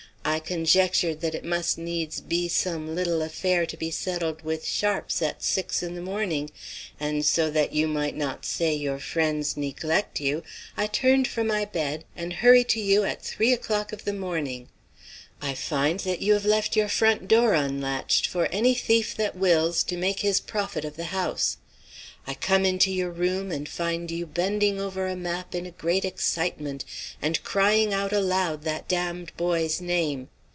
I 0.23 0.37
conjectured 0.39 1.19
that 1.21 1.33
it 1.33 1.43
must 1.43 1.79
needs 1.79 2.21
be 2.21 2.47
some 2.47 2.93
little 2.93 3.23
affair 3.23 3.65
to 3.65 3.75
be 3.75 3.89
settled 3.89 4.43
with 4.43 4.65
sharps 4.67 5.19
at 5.19 5.41
six 5.41 5.81
in 5.81 5.95
the 5.95 6.01
morning; 6.01 6.51
and 6.99 7.25
so 7.25 7.49
that 7.49 7.73
you 7.73 7.87
might 7.87 8.15
not 8.15 8.45
say 8.45 8.71
your 8.73 8.99
friends 8.99 9.57
neglect 9.57 10.21
you, 10.21 10.43
I 10.77 10.85
turn 10.85 11.25
from 11.25 11.47
my 11.47 11.65
bed, 11.65 12.05
and 12.15 12.33
hurry 12.33 12.63
to 12.65 12.79
you 12.79 13.03
at 13.03 13.23
three 13.23 13.51
o'clock 13.51 13.91
of 13.91 14.05
the 14.05 14.13
morning. 14.13 14.69
I 15.41 15.55
find 15.55 15.99
that 16.01 16.21
you 16.21 16.33
have 16.33 16.45
left 16.45 16.75
your 16.75 16.87
front 16.87 17.27
door 17.27 17.55
unlatched 17.55 18.27
for 18.27 18.45
any 18.51 18.75
thief 18.75 19.15
that 19.17 19.35
wills 19.35 19.83
to 19.85 19.97
make 19.97 20.19
his 20.19 20.39
profit 20.39 20.85
of 20.85 20.97
the 20.97 21.05
house. 21.05 21.57
I 22.27 22.35
come 22.35 22.65
into 22.65 22.91
your 22.91 23.09
room 23.09 23.51
and 23.51 23.67
find 23.67 24.11
you 24.11 24.27
bending 24.27 24.79
over 24.79 25.07
a 25.07 25.15
map 25.15 25.55
in 25.55 25.65
a 25.65 25.71
great 25.71 26.05
excitement 26.05 26.85
and 27.19 27.43
crying 27.43 27.95
out 27.95 28.13
aloud 28.13 28.61
that 28.65 28.87
damned 28.87 29.35
boy's 29.37 29.81
name. 29.81 30.29